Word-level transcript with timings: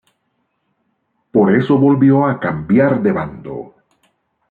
Por 1.31 1.53
eso 1.55 1.77
volvió 1.77 2.25
a 2.25 2.39
cambiar 2.39 3.03
de 3.03 3.11
bando. 3.11 3.75